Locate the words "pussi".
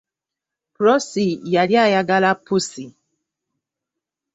2.45-2.85